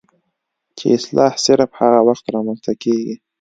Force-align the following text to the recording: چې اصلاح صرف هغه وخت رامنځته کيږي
چې 0.77 0.85
اصلاح 0.97 1.33
صرف 1.45 1.69
هغه 1.79 1.99
وخت 2.07 2.25
رامنځته 2.35 2.73
کيږي 2.83 3.13